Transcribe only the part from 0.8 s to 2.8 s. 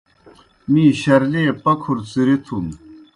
شرلیئے پکُھر څِرِتُھن۔